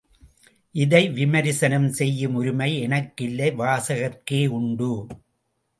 [0.75, 4.91] இதை விமரிசனம் செய்யும் உரிமை எனக்கு இல்லை வாசகர்க்கே உண்டு.